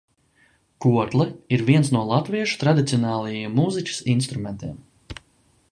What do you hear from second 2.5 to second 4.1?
tradicionālajiem mūzikas